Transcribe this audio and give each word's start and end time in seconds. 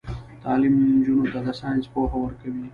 تعلیم 0.43 0.75
نجونو 0.97 1.25
ته 1.31 1.39
د 1.45 1.47
ساينس 1.59 1.85
پوهه 1.93 2.17
ورکوي. 2.21 2.65